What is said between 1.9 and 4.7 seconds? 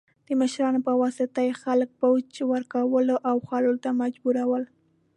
باج ورکولو او خوړو ته مجبورول.